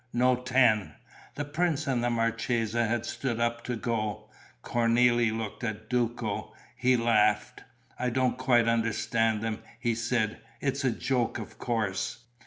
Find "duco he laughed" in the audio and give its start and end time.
5.91-7.63